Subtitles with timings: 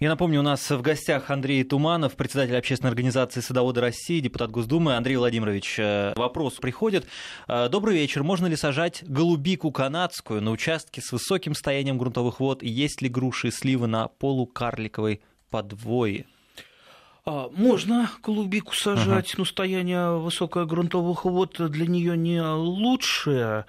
[0.00, 4.94] Я напомню, у нас в гостях Андрей Туманов, председатель общественной организации «Садоводы России», депутат Госдумы.
[4.94, 7.08] Андрей Владимирович, э, вопрос приходит.
[7.48, 8.22] Э, добрый вечер.
[8.22, 12.62] Можно ли сажать голубику канадскую на участке с высоким стоянием грунтовых вод?
[12.62, 16.26] Есть ли груши и сливы на полукарликовой подвое?
[17.24, 19.38] А, можно голубику сажать, uh-huh.
[19.38, 23.66] но стояние высокое грунтовых вод для нее не лучшее.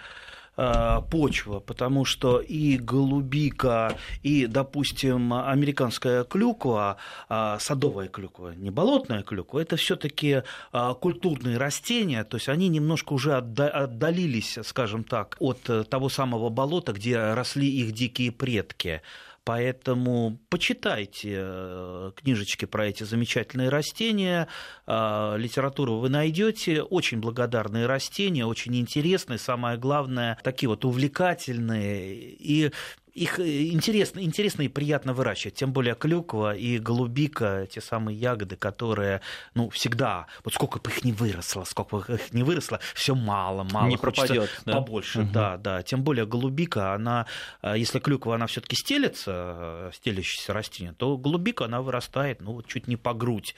[0.61, 6.97] Э, почва, потому что и голубика, и, допустим, американская клюква,
[7.29, 13.13] э, садовая клюква, не болотная клюква, это все-таки э, культурные растения, то есть они немножко
[13.13, 19.01] уже отдалились, скажем так, от того самого болота, где росли их дикие предки.
[19.49, 24.47] Поэтому почитайте э, книжечки про эти замечательные растения,
[24.85, 32.13] э, литературу вы найдете, очень благодарные растения, очень интересные, самое главное, такие вот увлекательные.
[32.13, 32.71] И
[33.19, 38.55] их э, интересно, интересно и приятно выращивать, тем более клюква и голубика, те самые ягоды,
[38.55, 39.19] которые,
[39.55, 43.63] ну, всегда, вот сколько бы их не выросло, сколько бы их не выросло, все мало,
[43.63, 44.73] мало, не пропадет, да?
[44.73, 45.31] побольше, угу.
[45.33, 47.25] да, да, тем более голубика, она,
[47.61, 52.67] э, если клюква, она все-таки стелется, э, стелящееся растение, то голубика, она вырастает, ну, вот
[52.67, 53.55] чуть не по грудь,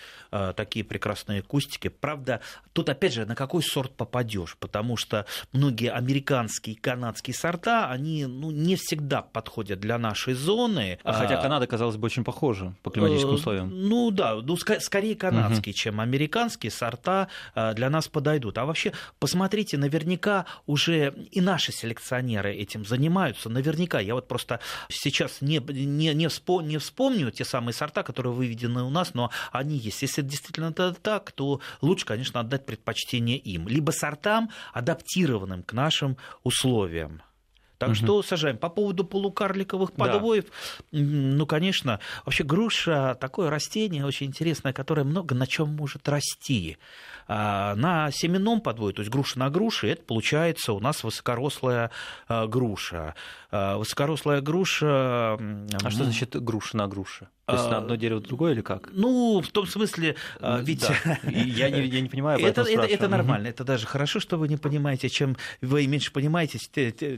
[0.56, 2.42] такие прекрасные кустики, правда,
[2.74, 8.50] тут опять же, на какой сорт попадешь, потому что многие американские, канадские сорта, они, ну,
[8.50, 10.98] не всегда подходят подходят для нашей зоны.
[11.04, 13.70] А хотя а, Канада, казалось бы, очень похожа по климатическим э, условиям.
[13.70, 15.78] Ну да, ну, скорее канадские, угу.
[15.78, 18.58] чем американские сорта э, для нас подойдут.
[18.58, 23.50] А вообще, посмотрите, наверняка уже и наши селекционеры этим занимаются.
[23.50, 24.00] Наверняка.
[24.00, 28.84] Я вот просто сейчас не, не, не, вспом, не вспомню те самые сорта, которые выведены
[28.84, 30.02] у нас, но они есть.
[30.02, 33.68] Если действительно это так, то лучше, конечно, отдать предпочтение им.
[33.68, 37.22] Либо сортам, адаптированным к нашим условиям.
[37.82, 37.96] Так угу.
[37.96, 38.60] что сажаем.
[38.60, 40.46] По поводу полукарликовых подвоев,
[40.92, 41.00] да.
[41.00, 46.78] ну, конечно, вообще груша такое растение очень интересное, которое много на чем может расти.
[47.28, 51.90] А, на семенном подвое, то есть груша на груше, это получается у нас высокорослая
[52.28, 53.16] а, груша.
[53.50, 55.40] А, высокорослая груша...
[55.40, 57.30] А что значит груша на груше?
[57.46, 58.90] То есть на одно дерево другое или как?
[58.94, 60.16] Ну, в том смысле,
[60.62, 60.82] ведь...
[60.82, 61.20] Да.
[61.32, 64.58] Я, не, я не понимаю, это, это, это нормально, это даже хорошо, что вы не
[64.58, 65.10] понимаете.
[65.10, 66.60] Чем вы меньше понимаете,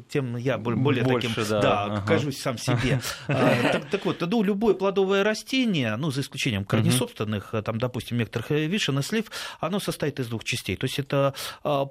[0.09, 2.07] тем я более Больше, таким, да, да ага.
[2.07, 3.01] кажусь сам себе.
[3.27, 8.65] так, так вот, ну, любое плодовое растение, ну, за исключением корнесобственных, там, допустим, некоторых э,
[8.65, 9.25] вишен и слив,
[9.59, 10.75] оно состоит из двух частей.
[10.75, 11.33] То есть это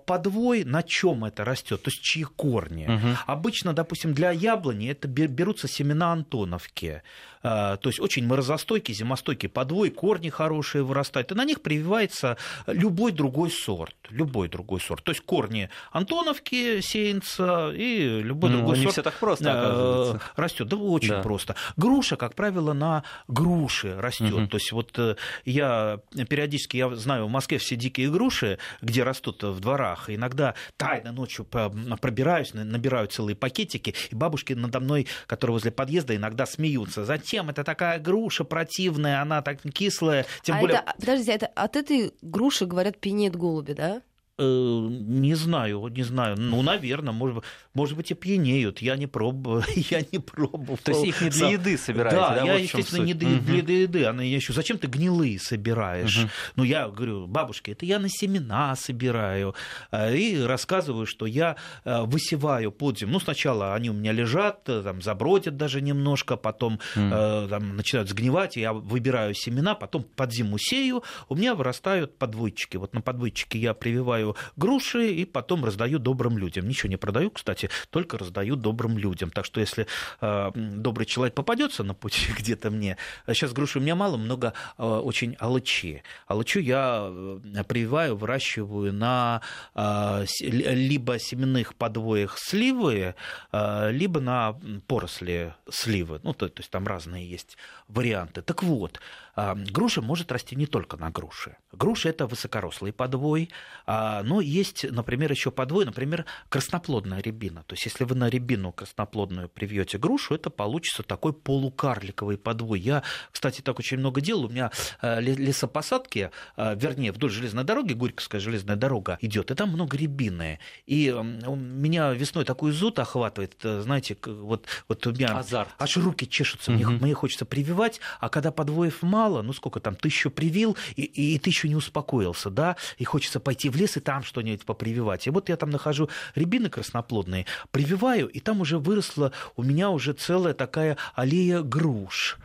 [0.07, 2.89] подвой, на чем это растет, то есть чьи корни.
[3.27, 7.03] Обычно, допустим, для яблони это берутся семена Антоновки.
[7.43, 13.51] То есть очень морозостойкий, зимостойкий подвой, корни хорошие вырастают, и на них прививается любой другой
[13.51, 13.95] сорт.
[14.09, 15.05] Любой другой сорт.
[15.05, 18.95] То есть корни Антоновки сеянца и любой ну, другой не сорт.
[18.95, 20.21] все так просто, э, оказывается.
[20.37, 20.69] Растет.
[20.69, 21.23] Да, очень да.
[21.23, 21.57] просто.
[21.77, 24.33] Груша, как правило, на груши растет.
[24.33, 24.47] Угу.
[24.47, 26.01] То есть вот э, я
[26.31, 31.45] периодически, я знаю, в Москве все дикие груши, где растут в дворах, иногда тайно ночью
[31.45, 37.05] пробираюсь, набираю целые пакетики, и бабушки надо мной, которые возле подъезда, иногда смеются.
[37.05, 37.51] Зачем?
[37.51, 38.12] Это такая груша
[38.45, 40.27] противная, она так кислая.
[40.43, 40.79] Тем а более...
[40.79, 44.03] это, подождите, это от этой груши, говорят, пьянеет голуби, да?
[44.39, 46.37] Э, не знаю, не знаю.
[46.39, 47.45] Ну, наверное, может,
[47.75, 48.81] может быть, и пьянеют.
[48.81, 49.63] Я не пробовал.
[49.91, 50.79] Я не пробовал.
[50.79, 52.35] То есть их не для еды собираете, да?
[52.35, 53.45] да я, вот естественно, не для, угу.
[53.45, 54.05] для еды.
[54.07, 54.55] Она я еще.
[54.55, 56.19] Зачем ты гнилые собираешь?
[56.19, 56.29] Угу.
[56.57, 59.55] Ну, я говорю, бабушке, это я на семена собираю.
[59.91, 63.13] Э, и рассказываю, что я э, высеваю под землю.
[63.13, 67.11] Ну, сначала они у меня лежат, там, забродят даже немножко, потом угу.
[67.49, 68.57] там, начинают сгнивать.
[68.57, 71.03] Я выбираю семена, потом под зиму сею.
[71.29, 72.79] У меня вырастают подвойчики.
[72.79, 76.69] Вот на подвойчике я прививаю собираю груши и потом раздаю добрым людям.
[76.69, 79.31] Ничего не продаю, кстати, только раздаю добрым людям.
[79.31, 79.87] Так что если
[80.21, 82.97] э, добрый человек попадется на пути где-то мне,
[83.27, 86.03] сейчас груши у меня мало, много э, очень алычи.
[86.27, 89.41] Алычу я э, прививаю, выращиваю на
[89.75, 93.15] э, либо семенных подвоях сливы,
[93.53, 94.55] э, либо на
[94.87, 96.21] поросли сливы.
[96.23, 97.57] Ну, то, то есть там разные есть
[97.89, 98.43] варианты.
[98.43, 99.01] Так вот,
[99.35, 101.57] Груша может расти не только на груши.
[101.73, 103.51] Груша– это высокорослый подвой,
[103.87, 107.63] а, но есть, например, еще подвой, например, красноплодная рябина.
[107.65, 112.81] То есть, если вы на рябину красноплодную привьете грушу, это получится такой полукарликовый подвой.
[112.81, 114.45] Я, кстати, так очень много делал.
[114.45, 114.71] У меня
[115.01, 120.59] э, лесопосадки, вернее, вдоль железной дороги, Горьковская железная дорога идет, и там много рябины.
[120.87, 125.71] И меня весной такой зуд охватывает, э, знаете, вот, вот у меня Азарт.
[125.79, 126.79] аж руки чешутся, угу.
[126.79, 131.03] мне, мне хочется прививать, а когда подвоев мало, мало, ну сколько там, тысячу привил, и,
[131.03, 135.29] и, и не успокоился, да, и хочется пойти в лес и там что-нибудь попрививать.
[135.29, 140.13] И вот я там нахожу рябины красноплодные, прививаю, и там уже выросла у меня уже
[140.13, 142.39] целая такая аллея груш.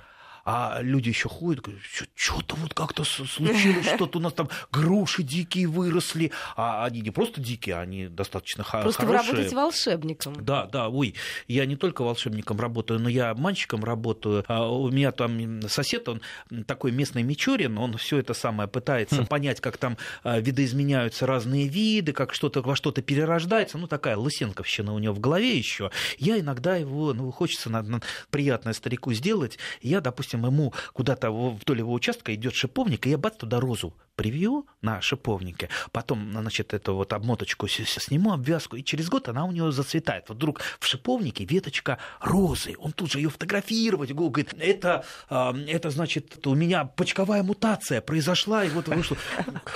[0.50, 1.84] А люди еще ходят, говорят,
[2.16, 7.42] что-то вот как-то случилось, что-то у нас там груши дикие выросли, а они не просто
[7.42, 8.94] дикие, они достаточно просто хорошие.
[8.94, 10.46] Просто вы работаете волшебником.
[10.46, 11.16] Да, да, ой,
[11.50, 14.46] я не только волшебником работаю, но я обманщиком работаю.
[14.48, 16.22] А у меня там сосед, он
[16.66, 19.26] такой местный Мичурин, он все это самое пытается хм.
[19.26, 23.78] понять, как там а, видоизменяются разные виды, как что-то во что-то перерождается.
[23.78, 25.92] Ну, такая лысенковщина у него в голове еще.
[26.20, 29.60] Я иногда его, ну, хочется на, на приятное старику сделать.
[29.82, 34.68] Я, допустим, ему куда-то вдоль его участка идет шиповник, и я бац туда розу привью
[34.82, 39.72] на шиповнике, потом, значит, эту вот обмоточку сниму, обвязку, и через год она у него
[39.72, 40.26] зацветает.
[40.28, 46.46] Вот вдруг в шиповнике веточка розы, он тут же ее фотографировать, говорит, это, это значит,
[46.48, 49.16] у меня почковая мутация произошла, и вот вышло,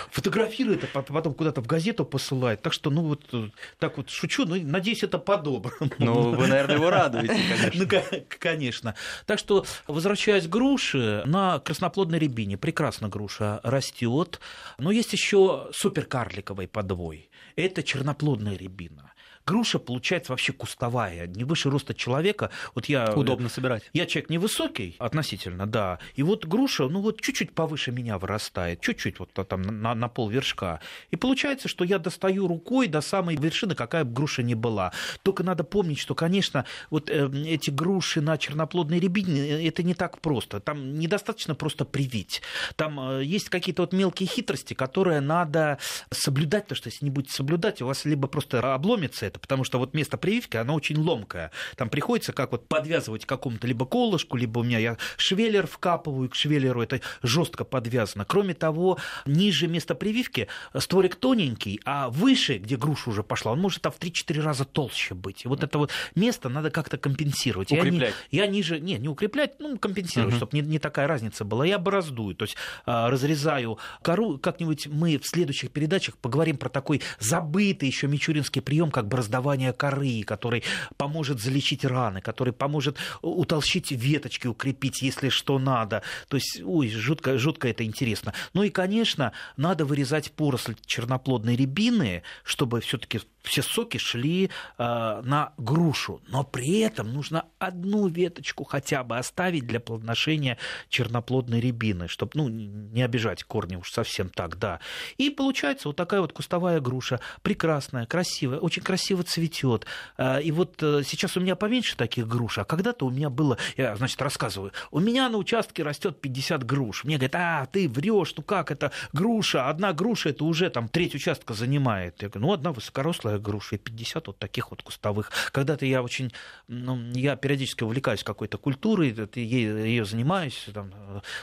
[0.10, 2.64] фотографирует, а потом куда-то в газету посылает.
[2.64, 5.92] Так что, ну вот, так вот шучу, но надеюсь, это по-доброму.
[6.00, 7.86] Ну, вы, наверное, его радуете, конечно.
[8.12, 8.96] Ну, конечно.
[9.28, 14.31] Так что, возвращаясь к груше, на красноплодной рябине прекрасно груша растет,
[14.78, 17.30] но есть еще суперкарликовый подвой.
[17.56, 19.14] Это черноплодная рябина
[19.46, 22.52] груша получается вообще кустовая, не выше роста человека.
[22.76, 23.84] Вот я, Удобно собирать.
[23.94, 26.00] Я человек невысокий относительно, да.
[26.16, 30.30] И вот груша, ну вот чуть-чуть повыше меня вырастает, чуть-чуть вот там на, на пол
[30.30, 30.80] вершка.
[31.10, 34.92] И получается, что я достаю рукой до самой вершины, какая бы груша ни была.
[35.24, 39.94] Только надо помнить, что, конечно, вот э, эти груши на черноплодной рябине, э, это не
[39.94, 40.60] так просто.
[40.60, 42.42] Там недостаточно просто привить.
[42.76, 45.80] Там э, есть какие-то вот мелкие хитрости, которые надо
[46.12, 49.80] соблюдать, потому что если не будете соблюдать, у вас либо просто обломится это, потому что
[49.80, 51.52] вот место прививки, оно очень ломкое.
[51.76, 56.36] Там приходится как вот подвязывать какому-то либо колышку, либо у меня я швеллер вкапываю, к
[56.36, 58.26] швеллеру это жестко подвязано.
[58.26, 60.48] Кроме того, ниже места прививки
[60.78, 65.16] створик тоненький, а выше, где груша уже пошла, он может там в 3-4 раза толще
[65.16, 65.46] быть.
[65.46, 67.72] И вот это вот место надо как-то компенсировать.
[67.72, 68.14] Укреплять.
[68.30, 70.38] Я, я ниже, не, не укреплять, ну, компенсировать, uh-huh.
[70.38, 71.66] чтобы не, не такая разница была.
[71.66, 74.38] Я бороздую, то есть а, разрезаю кору.
[74.38, 80.24] Как-нибудь мы в следующих передачах поговорим про такой забытый еще мичуринский прием, как бороздование коры,
[80.24, 80.64] который
[80.98, 86.02] поможет залечить раны, который поможет утолщить веточки, укрепить, если что надо.
[86.28, 88.34] То есть, ой, жутко, жутко это интересно.
[88.54, 95.54] Ну и, конечно, надо вырезать поросль черноплодной рябины, чтобы все-таки все соки шли э, на
[95.58, 100.58] грушу, но при этом нужно одну веточку хотя бы оставить для плодоношения
[100.90, 104.80] черноплодной рябины, чтобы ну, не обижать корни уж совсем так, да.
[105.18, 109.86] И получается вот такая вот кустовая груша, прекрасная, красивая, очень красиво цветет.
[110.18, 113.58] Э, и вот э, сейчас у меня поменьше таких груш, а когда-то у меня было,
[113.78, 117.04] я, значит, рассказываю, у меня на участке растет 50 груш.
[117.04, 121.16] Мне говорят, а, ты врешь, ну как это, груша, одна груша, это уже там треть
[121.16, 122.22] участка занимает.
[122.22, 125.32] Я говорю, ну одна высокорослая целая груша, и 50 вот таких вот кустовых.
[125.52, 126.32] Когда-то я очень,
[126.68, 130.92] ну, я периодически увлекаюсь какой-то культурой, ее занимаюсь, там,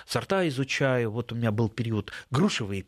[0.06, 1.10] сорта изучаю.
[1.10, 2.86] Вот у меня был период грушевый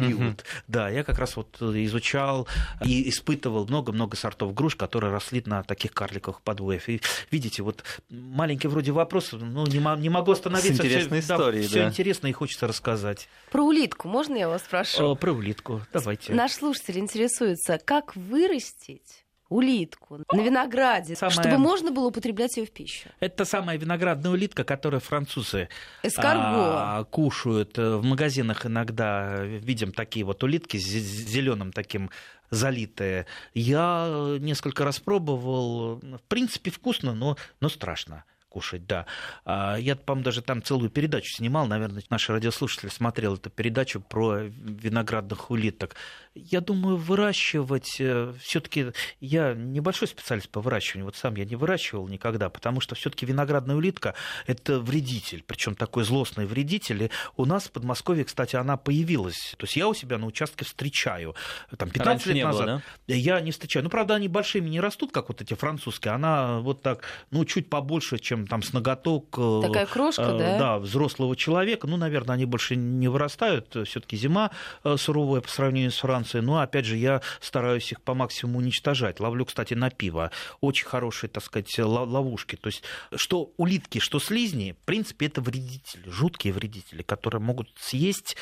[0.00, 0.20] период.
[0.20, 0.48] Угу.
[0.68, 2.46] Да, я как раз вот изучал
[2.84, 6.88] и испытывал много-много сортов груш, которые росли на таких карликовых подвоев.
[6.88, 7.00] И
[7.30, 10.74] видите, вот маленький вроде вопрос, ну, не, не могу остановиться.
[10.74, 11.68] С интересной всё, историей, да.
[11.68, 13.28] Все интересно и хочется рассказать.
[13.50, 15.04] Про улитку можно я вас спрошу?
[15.04, 16.34] О, про улитку, давайте.
[16.34, 21.32] Наш слушатель интересуется, как вырастить улитку на винограде, самая...
[21.32, 23.08] чтобы можно было употреблять ее в пищу.
[23.20, 25.68] Это самая виноградная улитка, которую французы
[26.16, 27.76] а, кушают.
[27.76, 32.10] В магазинах иногда видим такие вот улитки с зеленым таким
[32.50, 33.26] залитые.
[33.52, 35.96] Я несколько раз пробовал.
[35.96, 38.24] В принципе, вкусно, но, но страшно
[38.54, 39.06] кушать, да.
[39.44, 44.42] А, я, по-моему, даже там целую передачу снимал, наверное, наши радиослушатели смотрел эту передачу про
[44.44, 45.96] виноградных улиток.
[46.36, 52.06] Я думаю, выращивать э, все-таки я небольшой специалист по выращиванию, вот сам я не выращивал
[52.06, 54.14] никогда, потому что все-таки виноградная улитка
[54.46, 57.04] это вредитель, причем такой злостный вредитель.
[57.04, 59.54] И у нас в Подмосковье, кстати, она появилась.
[59.58, 61.34] То есть я у себя на участке встречаю.
[61.76, 63.14] Там 15 Раньше лет не назад было, да?
[63.14, 63.82] я не встречаю.
[63.82, 66.14] Ну, правда, они большими не растут, как вот эти французские.
[66.14, 69.36] Она вот так, ну, чуть побольше, чем там с ноготок.
[69.38, 70.58] Э, Такая крошка, э, да?
[70.58, 71.86] Да, взрослого человека.
[71.86, 73.76] Ну, наверное, они больше не вырастают.
[73.86, 74.50] Все-таки зима
[74.82, 76.44] э, суровая по сравнению с Францией.
[76.44, 79.20] Но, опять же, я стараюсь их по максимуму уничтожать.
[79.20, 80.30] Ловлю, кстати, на пиво.
[80.60, 82.56] Очень хорошие, так сказать, ловушки.
[82.56, 82.82] То есть,
[83.14, 88.36] что улитки, что слизни, в принципе, это вредители, жуткие вредители, которые могут съесть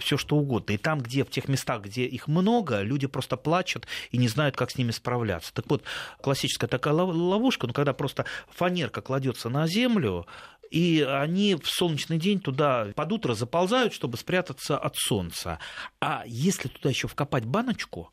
[0.00, 0.72] все что угодно.
[0.72, 4.56] И там, где в тех местах, где их много, люди просто плачут и не знают,
[4.56, 5.52] как с ними справляться.
[5.54, 5.82] Так вот,
[6.20, 10.26] классическая такая ловушка, ну, когда просто фанерка кладется ложатся на землю,
[10.70, 15.58] и они в солнечный день туда под утро заползают, чтобы спрятаться от солнца.
[16.00, 18.10] А если туда еще вкопать баночку,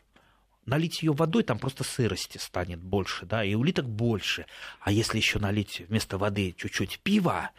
[0.66, 4.46] налить ее водой, там просто сырости станет больше, да, и улиток больше.
[4.82, 7.50] А если еще налить вместо воды чуть-чуть пива,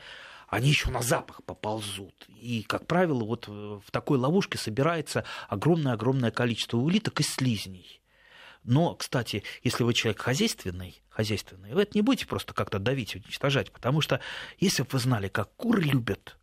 [0.48, 2.14] они еще на запах поползут.
[2.28, 8.01] И, как правило, вот в такой ловушке собирается огромное-огромное количество улиток и слизней.
[8.64, 13.72] Но, кстати, если вы человек хозяйственный, хозяйственный, вы это не будете просто как-то давить, уничтожать,
[13.72, 14.20] потому что
[14.58, 16.38] если бы вы знали, как куры любят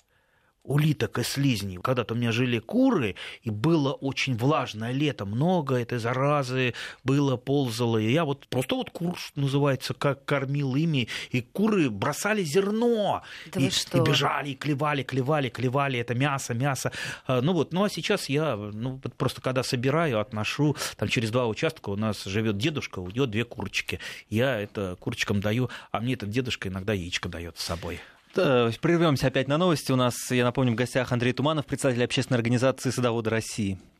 [0.63, 1.77] улиток и слизней.
[1.77, 6.73] Когда-то у меня жили куры, и было очень влажное лето, много этой заразы
[7.03, 7.97] было, ползало.
[7.97, 13.23] И я вот просто вот кур, называется, как кормил ими, и куры бросали зерно,
[13.53, 16.91] да и, и бежали, и клевали, клевали, клевали это мясо, мясо.
[17.25, 21.47] А, ну вот, ну а сейчас я ну, просто когда собираю, отношу, там через два
[21.47, 23.99] участка у нас живет дедушка, у него две курочки.
[24.29, 27.99] Я это курочкам даю, а мне этот дедушка иногда яичко дает с собой.
[28.33, 29.91] Прервемся опять на новости.
[29.91, 33.79] У нас, я напомню, в гостях Андрей Туманов, председатель общественной организации «Садоводы России».